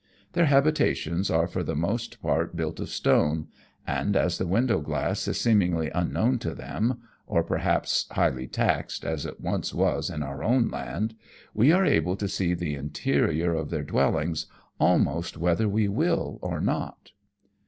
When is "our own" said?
10.23-10.69